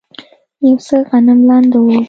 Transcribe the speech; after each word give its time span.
یو 0.65 0.77
څه 0.85 0.95
غنم 1.07 1.39
لانده 1.47 1.77
و. 1.81 1.85